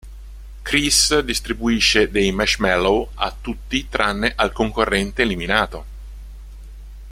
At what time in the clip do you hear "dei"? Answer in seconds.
2.09-2.31